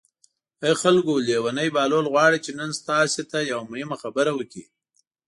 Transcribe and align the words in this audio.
ای 0.63 0.73
خلکو 0.81 1.13
لېونی 1.27 1.67
بهلول 1.75 2.05
غواړي 2.13 2.39
چې 2.45 2.51
نن 2.59 2.69
تاسو 2.89 3.21
ته 3.31 3.37
یوه 3.51 3.65
مهمه 3.71 3.95
خبره 4.03 4.31
وکړي. 4.35 4.63